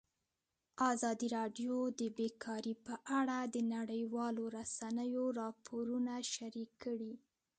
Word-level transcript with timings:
ازادي 0.91 1.27
راډیو 1.37 1.75
د 1.99 2.01
بیکاري 2.17 2.73
په 2.85 2.93
اړه 3.19 3.37
د 3.53 3.57
نړیوالو 3.75 4.43
رسنیو 4.57 5.25
راپورونه 5.41 6.13
شریک 6.33 6.69
کړي. 6.83 7.13